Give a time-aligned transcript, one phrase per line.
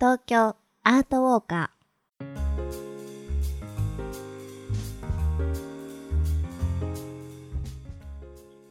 [0.00, 1.70] 東京アートウォーカ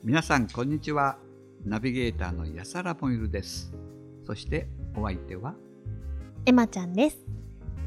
[0.04, 1.16] 皆さんこんにちは。
[1.64, 3.72] ナビゲーターの安原もゆるです。
[4.28, 4.68] そして
[4.98, 5.52] お相手は？
[5.52, 5.54] ー
[6.48, 7.16] エマちゃんです。
[7.16, 7.24] よ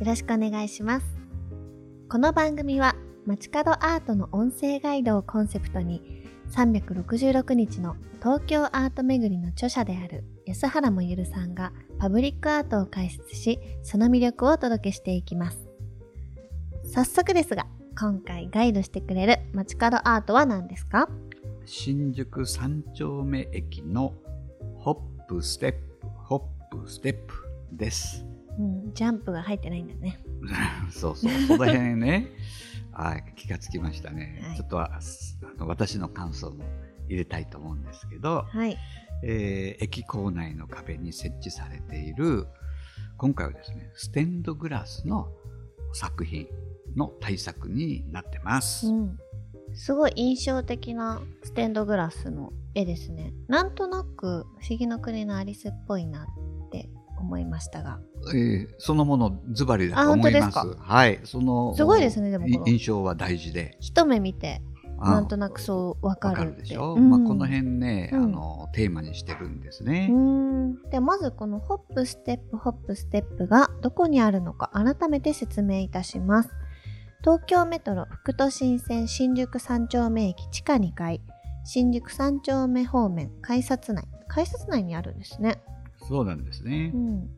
[0.07, 1.07] ろしくお願いします。
[2.09, 2.96] この番組は
[3.27, 15.59] 街角アートの音声ガイドをコンセプトに366日の東京アート巡りの著者である安原もゆるさんがパブリックアートを解説しその魅力をお届けしていきます。
[16.93, 17.67] 早速ですが
[17.99, 21.09] 今回ガイドしてくれる街角アートは何ですか？
[21.64, 24.14] 新宿三丁目駅の
[24.79, 27.35] ホップステップホップステップ
[27.73, 28.25] です。
[28.59, 30.18] うん、ジャンプが入ってないんだね。
[30.90, 32.28] そうそうその辺ね。
[32.92, 34.56] あ 気がつきましたね、はい。
[34.56, 35.01] ちょっとはあ
[35.61, 36.65] の私の感想も
[37.09, 38.77] 入れたいと思うんですけど、はい。
[39.22, 42.47] えー駅構内の壁に設置されている
[43.16, 45.28] 今回はですねステンドグラスの
[45.92, 46.47] 作品
[46.97, 49.19] の対策になってます、うん。
[49.75, 53.33] すごい印象的なステンドグラスの絵ですね。
[53.48, 58.01] なんとなく不思議の国のアリスっぽいなって思いましたが。
[58.34, 67.11] えーそのものズバリだとあ思います本当ですはいそのすごいですねでも印象は大事で一目見て、あなんとなくそうわかるでしょ、うん。
[67.11, 68.25] まあ、この辺ね、うん。
[68.25, 70.83] あのテーマにしてるんですね、うん。
[70.91, 76.50] でまずこのホップステップホップステップがどこにあるのか改めて説明いたします。
[77.20, 81.20] 東京メトロ副都心線新宿三丁目駅地下2階。
[81.64, 84.06] 新宿三丁目方面改札内。
[84.28, 85.61] 改札内にあるんですね。
[86.08, 86.92] そうなんですね。
[86.94, 87.30] う、ん。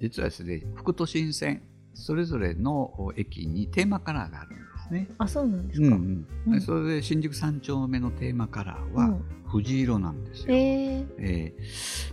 [0.00, 1.62] 実はですね副都心線
[1.94, 5.08] それぞれの駅にテーマカラーがあるんですね。
[5.18, 6.54] あそうなんですか、うんうん。
[6.54, 6.60] うん。
[6.60, 9.24] それで新宿三丁目のテーマカラーはうん。
[9.50, 11.54] 藤色なんですよ、へええ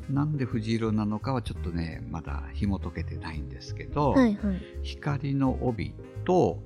[0.09, 0.11] ー。
[0.11, 4.61] なんで藤色なのかはちょっとねまだ紐解けてないんですけど、はいはい。
[4.81, 5.93] 光の帯
[6.25, 6.63] と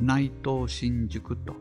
[0.00, 1.52] 内藤新宿と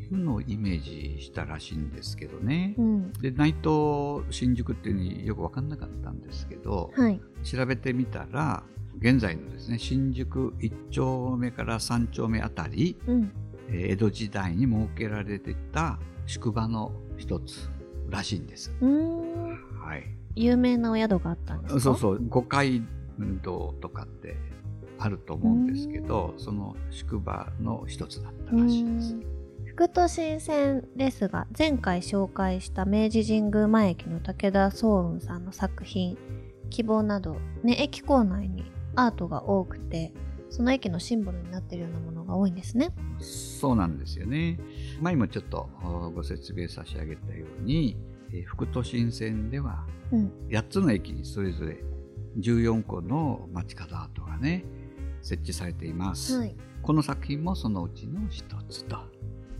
[0.00, 3.12] いうのをイメージしたらしいんですけどね、うん。
[3.14, 7.20] で内藤新宿っていうのによく分かんなかったんですけどはい。
[7.42, 8.62] 調べてみたら
[9.00, 13.32] 現在のですね新宿1丁目から3丁目あたり、うん。
[13.70, 17.68] えー江戸時代に設けられてた宿場の一つ
[18.08, 18.72] らしいんです。
[18.80, 20.04] はい、
[20.34, 21.80] 有名なお宿があったんですか？
[21.80, 22.24] そうそう。
[22.28, 22.82] 五街
[23.42, 24.36] 道とかって
[24.98, 29.16] あると思うんですけどその宿場の一つだったらしいです。
[29.66, 36.16] 副都心線ですが前回紹介した明治神宮前駅の武田壮雲さんの作品
[36.70, 38.64] 希望など、ね、駅構内に
[38.98, 40.12] アートが多くて
[40.50, 42.90] その駅のシンボルになっているようなものが多いんですね。
[43.18, 44.58] そうなんですよね。
[45.00, 47.96] 前にもちょっとおご説明差し上げたように、
[48.32, 51.78] えー副都心線ではうん、8つの駅にそれぞれ
[52.38, 54.64] 14個の街角アートがね
[55.22, 56.38] 設置されています。
[56.38, 58.96] はい、この作品もそのうちの一つと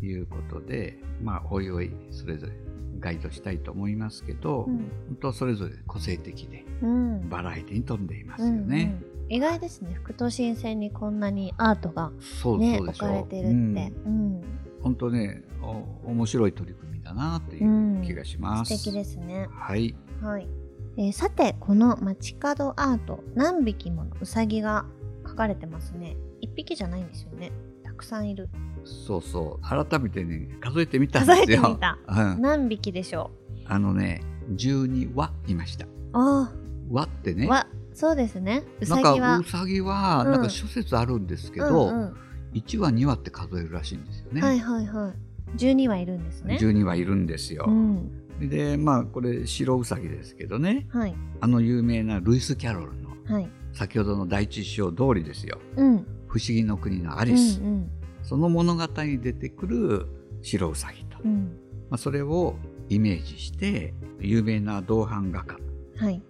[0.03, 2.53] いうことで、まあ、おいおいそれぞれ
[3.01, 4.77] ガイドしたいと思いますけど、うん
[5.09, 8.99] 本当それぞれ個性的でうんバラエティに富んでいますよね。
[9.03, 9.95] うんうん意外ですね。
[9.95, 13.51] 副都心線にこんなにアートが、そうね、置かれてるって。
[13.51, 13.75] うん。
[13.75, 14.43] うん。
[14.83, 18.77] 本当ねお面白い取り組みだなっていう気がします。
[18.77, 19.49] 素敵ですね。
[19.53, 20.49] はい、はい、
[20.97, 24.85] えーさてこの街角アート何匹ものうさぎが
[25.25, 26.17] 描かれてますね。
[26.41, 27.53] 一匹じゃないんですよね。
[27.85, 28.49] たくさんいる。
[28.85, 29.87] そうそう。
[29.87, 31.59] 改めてね数えてみたん数ですよ。
[31.61, 31.99] えてみた。
[32.07, 33.31] うん、何匹でしょ
[33.67, 34.23] あのね
[34.55, 35.87] 12羽いました。
[35.87, 36.53] うあ
[36.91, 37.67] 羽ってねあわ
[37.99, 38.63] そうですね。
[38.81, 39.27] うさなんぎは。
[39.27, 40.31] かうさぎはうん。
[40.31, 42.17] なんか諸説あるんですけど、うんうん。
[42.55, 44.41] 1羽2羽って数えるらしいんですよね。
[44.41, 45.13] はいはいは
[45.57, 45.59] い。
[45.59, 46.59] 12はいるんですね。
[46.61, 47.65] 12羽いるんですよ。
[47.67, 48.09] うん。
[48.41, 50.87] でまあこれ白ウサギですけどね。
[50.91, 51.15] はい。
[51.41, 53.51] あの有名なルイス・キャロルのはい。
[53.73, 55.59] 先ほどの第一師匠通りですよ。
[55.77, 57.91] うん「不思議の国のアアリス」うん
[58.23, 60.07] その物語に出てくる
[60.43, 61.53] 白ウサギと、うん、うん
[61.91, 62.57] まあ、それを
[62.91, 65.68] イメージして有名な銅版画家はい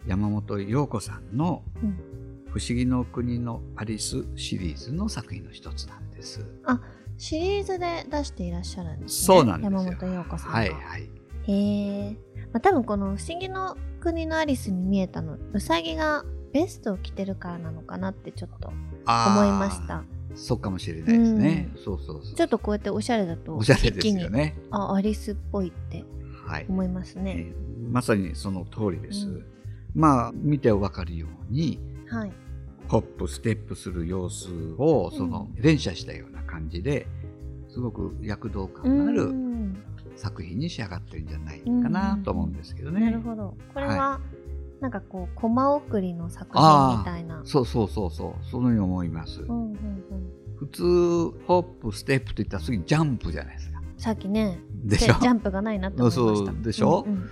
[0.06, 1.98] 山本陽子さんのうん
[2.50, 6.44] 「不思議の国のアリス」シリーズの作品の一つなんです。
[7.19, 9.81] シリーズで出していらっしゃるんですねそうなんですよ。
[9.81, 11.10] 山本陽子さんがはいはい。
[11.43, 12.12] へえ、
[12.52, 18.76] まあ、多分この「不思議の国のアリス」に見えたのうさぎがベストを着てるからなのかなってちょっと思
[19.44, 20.04] いました
[20.34, 21.72] そうかもしれないですね。
[21.76, 22.34] そうそうそう。
[22.34, 24.56] ちょっとこうやっておしゃれだとおしゃれですよね。
[24.70, 26.04] あアリスっぽいって
[26.46, 26.66] はい。
[26.69, 29.26] 思いますね、えーまさにその通りです。
[29.26, 29.44] うん
[29.98, 31.78] まあ見てわかるように
[32.08, 32.32] はい。
[32.88, 34.48] ホップステップする様子
[34.78, 37.06] をその連写したような感じで
[37.68, 39.76] すごく躍動感のあうるん。
[40.16, 43.02] 作品に仕上がってるんじゃないかなと思うんですけどね。
[43.02, 43.56] なるほど。
[43.74, 44.20] これは
[44.80, 47.42] なんかこうコマ送りの作品みたいな。
[47.44, 48.44] そうそうそうそう。
[48.50, 49.76] そのように思います、うんうんうん。
[50.56, 50.82] 普通
[51.46, 53.80] ホップステップといったら次ジャンプじゃないですか。
[53.96, 55.14] さっきねでしょ？
[55.20, 56.52] ジャンプがないなって思いました。
[56.52, 57.04] そうでしょ？
[57.06, 57.30] うんうん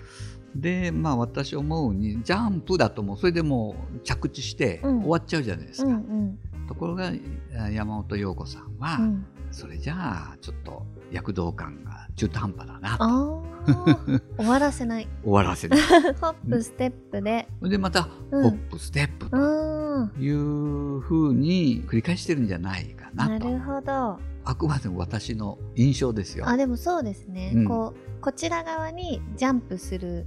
[0.61, 5.01] でまあ私思うにジャンプだともうそれでもう着地してうん。
[5.01, 6.67] 終わっちゃうじゃないですうか、んうん。
[6.67, 7.13] ところが
[7.59, 9.27] あ山本陽子さんは、うん。
[9.51, 13.45] それじゃあちょっと躍動感が中途半端だなと。
[14.39, 15.09] 終わらせない。
[15.23, 15.77] 終わらせる
[16.21, 17.49] ホップステップで。
[17.63, 18.51] でまた、うん。
[18.51, 23.49] ホップステップうというふうに繰り返してるんじゃないかなと。
[23.49, 24.19] なるほど。
[24.45, 26.49] あくまでも私の印象ですよ。
[26.49, 27.65] あでもそうですね、うん。
[27.65, 30.27] こうこちら側にジャンプする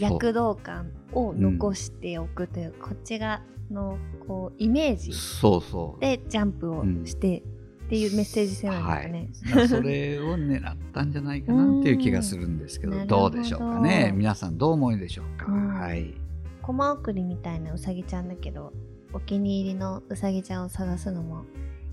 [0.00, 5.10] 躍動感を残しておくという、こっち側のこうイメージ
[6.00, 9.28] でジャンプをしてっていうメッセージ性なんはですかね。
[9.32, 13.06] い、だからそれを狙ったんじゃないかなっていう気がするんですけどうん。
[13.06, 14.12] どうでしょうかね。
[14.14, 15.74] 皆さんどう思いでしょうか、うん。
[15.74, 16.14] はい。
[16.62, 18.72] コマ送りみたいなうさぎちゃんだけど
[19.12, 21.44] お気に入りのうさぎちゃんを探すのも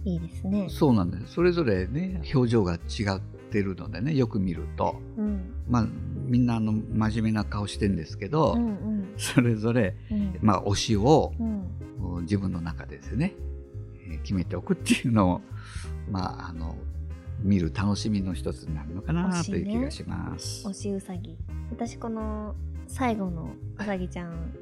[0.06, 0.68] いいですね。
[0.70, 1.34] そうなんです。
[1.34, 2.78] それぞれね表情が違
[3.18, 3.20] っ
[3.50, 4.98] てるのでねよく見ると。
[5.18, 5.54] うん。
[5.68, 5.88] まあ
[6.28, 9.14] みんなあの真面目な顔してんですけど、うんうん。
[9.18, 10.38] それぞれ、うん。
[10.42, 12.22] まあ、推しをうん。
[12.22, 13.34] 自分の中でですね、
[14.10, 15.42] えー決めておくっていうのを、
[16.10, 16.76] まあ、あの
[17.42, 20.68] 見る楽しみの一つになるのかなという気がします。
[20.68, 21.38] 推しうさぎ。
[21.72, 22.56] 私この
[22.88, 24.54] 最後のうさぎちゃん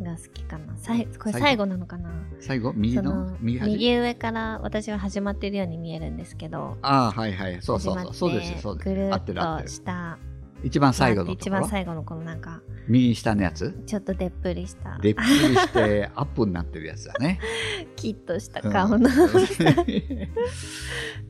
[0.00, 0.76] が好きかな。
[0.76, 2.10] さいこれ最後なのかな？
[2.40, 2.72] 最後？
[2.74, 3.36] 右の？
[3.40, 6.78] 右上から私は始まってるように見えるんですけど。
[6.82, 7.58] ああはいはい。
[7.60, 8.14] そうそうそう。
[8.14, 9.40] そうですそうですぐる合っとる。
[9.68, 10.18] 下
[10.62, 13.72] 一番最後のと一番最後のこのなんか右下のやつ？
[13.86, 14.98] ちょっとでっぷりした。
[14.98, 17.40] でっぷりしてアップになってるやつだね。
[17.96, 18.72] キッとしたうん。
[18.72, 19.08] 顔の。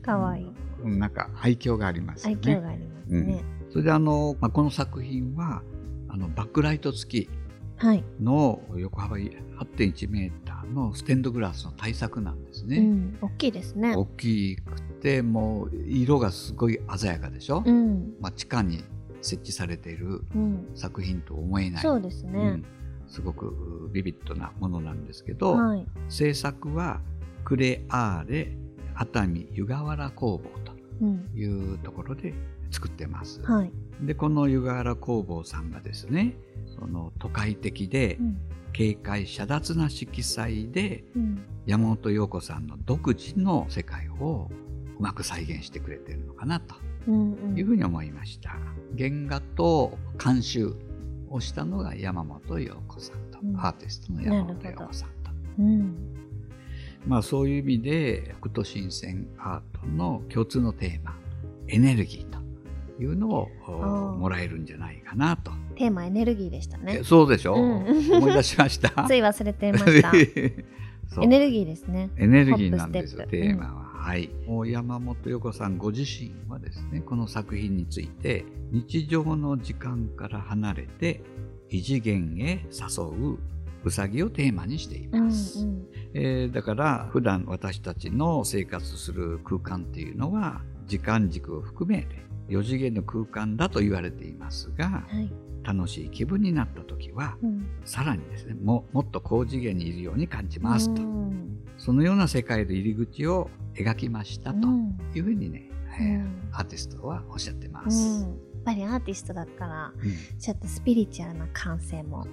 [0.01, 0.51] かわいい。
[0.83, 0.99] うん。
[0.99, 2.41] なんか愛嬌がありますよね。
[2.45, 5.61] 愛嬌がありますね、それであの、まあ、この作品は
[6.07, 7.29] あのバックライト付き
[7.77, 12.77] はい、の横幅8.1メーターのステンドグラスの対策なんですね。
[12.77, 13.95] うん、大きいですね。
[13.95, 18.13] 大きくてもう色がすごい鮮やかでしょ、うん。
[18.21, 18.83] まあ、地下に
[19.23, 20.67] 設置されているうん。
[20.75, 21.81] 作品と思えない。
[21.81, 22.65] そうですね、うん。
[23.07, 25.87] すごくビビッドなものなんですけど、はい。
[26.09, 27.01] 制作は
[27.43, 28.57] クレアーレ
[28.93, 30.49] 熱海湯河原工房
[31.01, 31.19] うん。
[31.31, 32.33] というところで
[32.69, 33.41] 作ってます。
[33.43, 33.71] はい。
[34.01, 36.35] でこの湯河原工房さんがですね
[36.77, 38.37] その都会的でうん。
[38.75, 41.41] 軽快遮奪な色彩でうん。
[41.65, 44.51] 山本陽子さんの独自の世界を
[44.99, 46.75] うまく再現してくれてるのかなと。
[46.75, 48.51] うんうんいうふうに思いました。
[48.97, 50.75] 原画と監修
[51.29, 53.57] をしたのが山本陽子さんと、うん。
[53.57, 55.31] アーティストの山本陽子さんと。
[55.59, 55.95] うん。
[57.07, 61.17] まあそういう意味で北斗新鮮アートの共通のテーマ
[61.67, 62.39] エネルギーと
[63.01, 63.49] いうのを
[64.17, 65.51] もらえるんじゃないかなと。
[65.75, 66.99] テーマエネルギーでしたね。
[67.01, 68.17] えそうでしょ、うん。
[68.17, 68.89] 思い出しました？
[69.07, 70.11] つい忘れてました。
[71.21, 72.09] エネルギーですね。
[72.17, 73.82] エネルギーなんですよテーマは。
[74.03, 74.29] はい、
[74.65, 81.23] 山本陽子さんご自身はですねこの作品について日常の時間から離れて
[81.69, 83.37] 異次元へ誘う
[83.85, 85.59] うさぎをテーマにしていうんます。
[85.65, 92.17] うんえーだから普段私たちの生活する空間っていうのは時間軸を含めて
[92.49, 95.31] 4次元の空間だと言われていますがはい。
[95.63, 97.65] 楽しい気分になった時はうん。
[97.85, 101.01] さらにですねももっと高次元にいるように感じますと。
[101.01, 101.52] うん
[101.83, 104.97] そのような世界で入り口を描きましたとうん。
[105.13, 105.69] いうふうにね、
[105.99, 106.49] えーうん。
[106.53, 107.91] アーティストはおっしゃってまうん。
[107.91, 108.21] す。
[108.21, 108.29] やっ
[108.63, 110.39] ぱりアーティストだからうん。
[110.39, 112.25] ちょっとスピリチュアルな感性も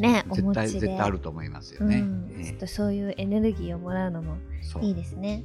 [0.00, 0.68] ねお持ちで。
[0.80, 1.98] 絶対あると思いますよね。
[1.98, 2.32] うん。
[2.36, 2.44] えー。
[2.46, 4.38] ちょっとそういうエネルギーをもらうのも
[4.82, 5.44] いいですね。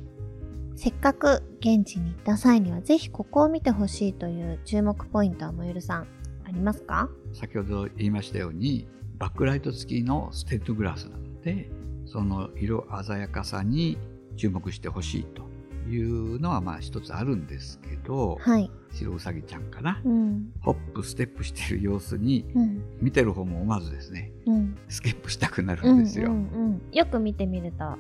[0.75, 6.07] せっかく現地に行った際にはぜひここを見てほしいという注目ポイントはもゆるさん
[6.45, 7.09] ありますか？
[7.33, 8.87] 先ほど言いましたように
[9.19, 11.69] バックライト付きのステンドグラスなので
[12.11, 13.97] その色鮮やかさに
[14.35, 15.43] 注目してほしいと
[15.89, 18.69] いうのはまあ一つあるんですけど、はい。
[18.91, 20.51] 白うさぎちゃんかな、うん。
[20.59, 22.83] ホップステップしてる様子にうん。
[22.99, 24.77] 見てる方も思わずですねうん。
[24.89, 26.31] スキップしたくなうんるんですよ。
[26.31, 27.97] うんうんよく見てみると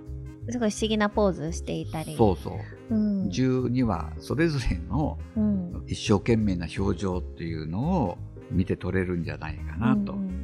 [0.49, 2.15] すごい不思議なポーズしていたり。
[2.17, 3.27] そうそう、うん。
[3.29, 5.83] 12はそれぞれのうん。
[5.87, 8.17] 一生懸命な表情っていうのを
[8.51, 10.13] 見て取れるんじゃないかなと。
[10.13, 10.41] うんうん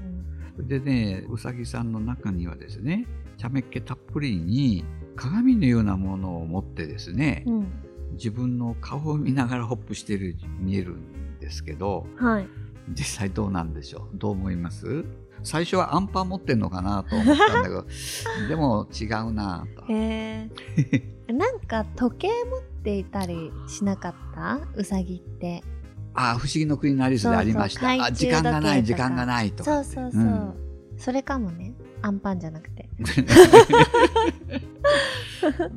[0.60, 3.06] でねうさぎさんの中にはですね
[3.38, 4.84] 茶目っ気たっぷりに
[5.15, 7.53] 鏡のようなものを持ってですね、うん。
[7.56, 7.67] うん
[8.13, 12.48] 自分の顔を見ながらホップしてる見えるんですけどはい。
[12.94, 14.17] 実際どうなんでしょう？
[14.17, 15.03] どう思います？
[15.44, 17.86] 最初はアンパン持ってんのかなと思ったんだけど
[18.48, 19.84] でも違うなと。
[19.94, 20.50] へ
[21.27, 24.62] え なんか時計持っていたりしなかった？
[24.75, 25.62] うさぎって。
[26.15, 27.89] ああ不思議の国のアリスでありました。
[28.06, 30.53] あ時間がない時間がないとそうそうそう、ん
[30.98, 31.74] それかもね。
[32.01, 32.89] アンパンじゃなくて。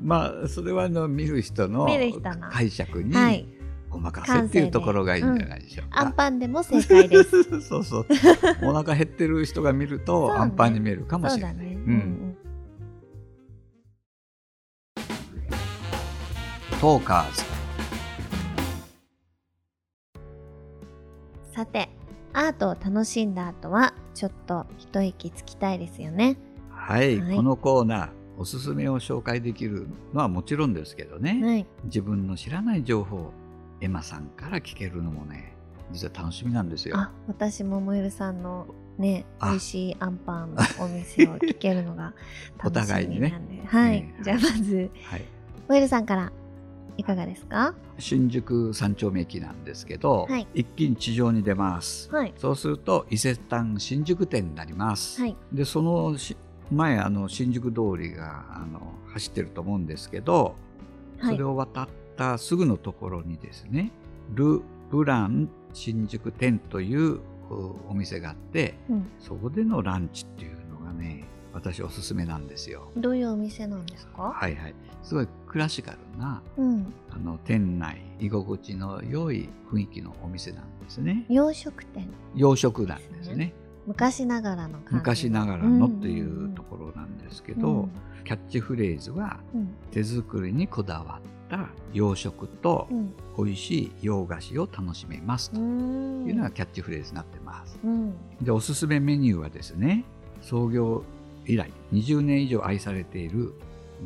[0.02, 1.86] まあそれはあの見る人の
[2.50, 3.46] 解釈にはい。
[3.92, 6.12] お任せっていうところがいいんじゃないでしょうアンか。
[6.12, 7.42] パンでも正解です。
[7.60, 8.06] そうそう
[8.62, 10.34] お腹減ってる人が見るとね。
[10.38, 11.54] アンパンに見えるかもそしれない。
[11.54, 12.36] うだね、ううんん。
[16.80, 17.42] トーカーズ。
[21.52, 21.88] さて
[22.32, 26.36] アートを楽しんだ後はちょっと一息つきたいですよね。
[26.70, 27.36] はい、はい。
[27.36, 31.66] このコーナーおすすめを紹介できるのはもちろんですけどね、はい。
[31.84, 33.32] 自分の知らない情報を
[33.80, 35.54] エマさんから聞けるのもね
[35.92, 36.96] 実は楽しみなんですよ。
[36.96, 38.66] あ私ももえるさんの
[38.98, 39.50] ねあ。
[39.50, 42.14] 美味しいアンパンのお店を聞けるのが
[42.60, 43.26] お楽し互いにね。
[43.26, 45.24] みなんで、はい、ねじゃあまずはい、
[45.68, 46.32] もえるさんから
[46.96, 47.74] いかがですか？
[47.98, 50.46] 新宿三丁目駅なんですけど、はい。
[50.54, 52.10] 一気に地上に出ます。
[52.10, 52.34] はい。
[52.36, 55.20] そうすると伊勢丹新宿店になります。
[55.20, 55.36] はい。
[55.52, 56.36] でそのし
[56.70, 58.80] 前あの新宿通りがあの
[59.12, 60.54] 走ってると思うんですけど、
[61.18, 61.34] はい。
[61.34, 63.90] それを渡ったすぐのところにですね
[64.34, 67.20] ル・ブラン新宿店という
[67.50, 70.56] おお店があってうん、そこでのランチっていう
[71.60, 72.90] 私おすすめなんですよ。
[72.96, 74.32] どういうお店なんですか？
[74.34, 74.74] はいはい。
[75.02, 76.92] すごいクラシカルなうん。
[77.10, 81.24] あの店内居心地の良い雰囲気のお店なんですね。
[81.28, 82.08] 洋食店。
[82.34, 83.52] 洋食なんですね。
[83.86, 87.90] 昔ながらの昔ながらのっていうところなんですけど、うん
[88.22, 89.74] キャッチフレーズはうん。
[89.90, 93.12] 手作りにこだわった洋食とうん。
[93.36, 96.26] 美味しい洋菓子を楽しめますうとん。
[96.28, 97.78] いうのがキャッチフレーズになってます。
[97.82, 98.14] うん。
[98.42, 100.04] でおすすめメニューはですね
[100.42, 101.02] 創業
[101.46, 103.52] 以来20年以上愛されている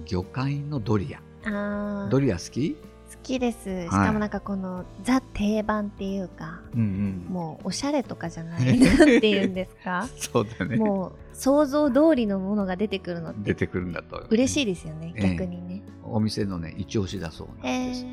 [0.06, 2.08] 魚介のドリア。
[2.10, 2.74] ドリア好き？
[2.74, 7.26] 好きですしかもなんかこの、ザ定番っていうかうんうん。
[7.32, 10.08] もうおしゃれとかじゃない なんていうんですか？
[10.16, 10.76] そうだね。
[10.76, 14.26] もう想像通りのものが出てくるの出てくるんだと。
[14.30, 14.66] 嬉しいい。
[14.66, 15.82] ですよね、ええ逆にね。
[16.02, 18.04] お店のね、一押しだそうなんへです。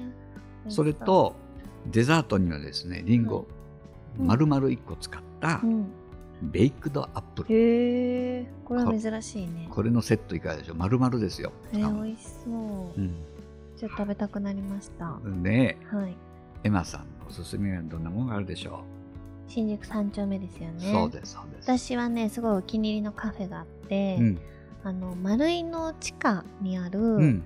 [0.68, 1.36] えそれ、と、
[1.92, 3.48] デザートにはですね、リンゴ、
[4.20, 5.86] うん丸々1個使ったうん、
[6.41, 7.55] ベイクドアップル。
[7.55, 9.67] へえこれは珍しいね。
[9.69, 10.77] これのセットいかがでしょう？
[10.77, 11.51] 丸々ですよ。
[11.74, 12.53] えー、美味しそう。
[13.00, 13.15] うん
[13.77, 15.17] ちょっと食べたくなりました。
[15.25, 16.15] ねはい。
[16.63, 18.83] エマさんのおすすめはどんなものがあるでしょ
[19.48, 20.91] 新宿三丁目ですよう、ね。
[20.93, 21.71] そうです、そうです。
[21.71, 24.39] 私はね、すごいお気に入りのカフェがあって、うん。
[24.83, 27.43] あの、丸井の地下にある、うん。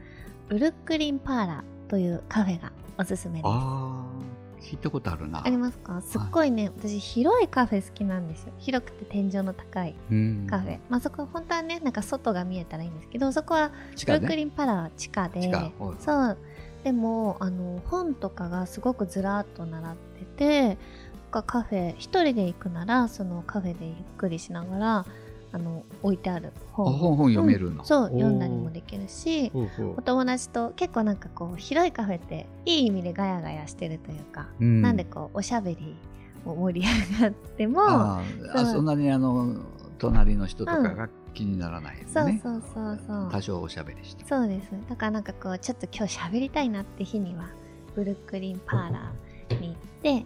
[0.50, 3.44] ブルックリンパーラーというカフェがおすすめです。
[3.46, 3.95] ああ、
[4.62, 5.46] 聞いたことあるな。
[5.46, 6.02] ありますか？
[6.02, 8.54] すっごいね、私広いカフェ好きなんですよ。
[8.58, 10.80] 広くて天井の高いうんカフェ。
[10.90, 13.70] まあそこは本当はね、なんか外が見えたらいいんですけど、そこは
[14.06, 14.36] ブルック。
[14.36, 16.38] リンパーラーは地下で、地下はいそう。
[16.84, 19.90] でも、あの、本とかがすごくずらっと並っ
[20.38, 20.78] てて、
[21.32, 25.06] カフェ、一人で行くなら、そのカフェでゆっくりしながら、
[25.56, 26.94] あの、置いてあるあ本。
[26.94, 28.10] 本本読めるの、そう、おー。
[28.10, 29.52] 読んだりもできるし、
[29.96, 34.82] お友達と結構なんかこう広いカフェっていい意味でガヤガヤしてるというか、うん。
[34.82, 35.96] なんでこうおしゃべり
[36.44, 39.56] も盛り上がってもあそうそんなにあの
[39.98, 43.32] 隣の人とかが気にならないよね、そうそうそうそう。
[43.32, 44.26] 多少おしゃべりして。
[44.26, 47.48] そうですだからなんかこうちょっと今日喋りたいなって日には
[47.96, 50.26] ブルックリンパーラーに行って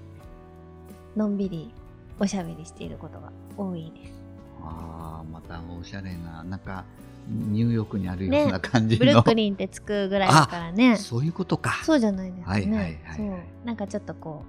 [1.15, 1.71] のんびり
[2.19, 4.18] おしゃべりしていることが多いです
[4.61, 6.85] ああまたおしゃれななんか
[7.29, 10.97] ニューヨークにあるようねな感じの、ブルックリンってつくぐらいだからね。
[10.97, 11.81] そういうことか。
[11.83, 13.47] そうじゃないですかね、はいはいはい。
[13.65, 14.43] なんかちょっとこ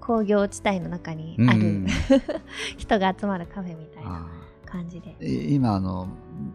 [0.00, 1.86] う工業地帯の中にあるうん。
[2.78, 4.26] 人が集まるカフェみたいなあ
[4.64, 5.16] 感じで。
[5.20, 6.08] 今あの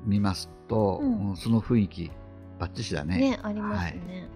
[0.05, 1.35] 見ますと、うん。
[1.35, 2.12] その雰囲気
[2.57, 3.17] バッチシだね。
[3.17, 4.29] ねありますね、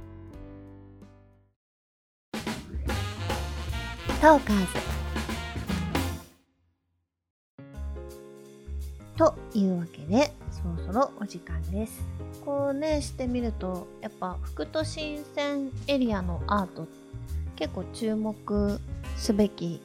[4.21, 4.59] トーカー
[4.93, 4.98] ズ
[9.19, 12.01] というわけでそろそろお時間です。
[12.45, 16.87] こうねしてみるとやっぱ副都心線エリアのアート
[17.57, 18.79] 結構注目
[19.17, 19.81] すべき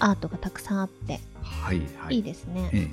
[0.00, 2.16] アートがたくさんあってはいはい。
[2.16, 2.90] いいですね、ええ。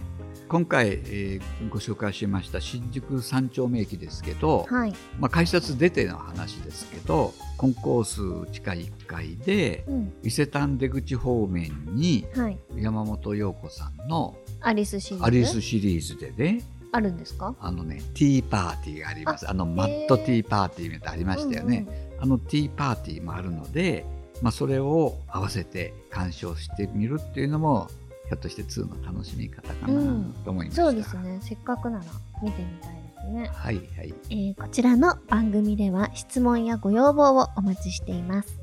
[0.47, 10.13] 今回、えーご紹介しました新宿三丁目駅ですけど、はい、まあ、改札出ての話ですけどコンコース地下1階でうん。
[10.23, 15.25] 伊勢丹出口方面にはい、山本陽子さんのアリスシリーズ？
[15.25, 16.63] アリスシリーズでね。
[16.93, 17.55] あるんですか？
[17.59, 19.49] あのねティーパーティーがあります。
[19.49, 21.87] あのマットティーパーティーみたいなのありましたよね、
[22.19, 24.05] あのティーパーティーもあるので、
[24.41, 27.89] まあ、それを合わせて鑑賞してみるっていうのも
[28.27, 31.39] ひょっとして2の楽しみ方かなと思いました、そうですね。
[31.41, 32.05] せっかくなら
[32.43, 34.13] 見てみたいですね、はいはい。
[34.29, 38.59] えーこちらの番組では質問やご要望をお待ちしています。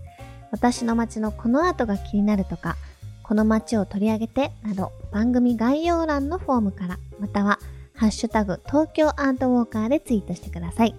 [0.50, 2.76] 私の街のこのアートが気になるとか
[3.28, 7.58] この街を取り上げてなど番組概要欄のフォームからまたは
[7.92, 10.94] ハッシュタグ東京アートウォーカーでツイートしてください。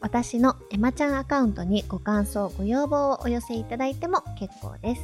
[0.00, 5.02] 私のエマちゃんアカウントにご感想、ご要望をお寄せいただいても結構です。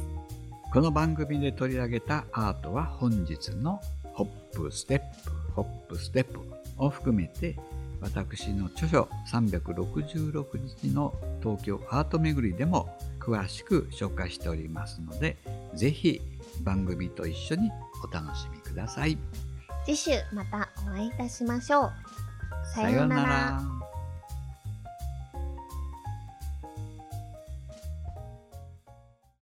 [0.71, 3.81] この番組で取り上げたアートは本日の
[4.13, 6.39] ホップステップ、ホップステップ
[6.77, 7.57] を含めて
[7.99, 10.45] 私の著書366
[10.79, 15.35] 日の東京アート巡りでも詳しく紹介しておりますので、
[15.75, 16.21] ぜひ
[16.61, 17.71] 番組と一緒に
[18.03, 19.17] お楽しみください。
[19.85, 21.91] 次週またお会いいたしましょう。
[22.73, 23.78] さようなら。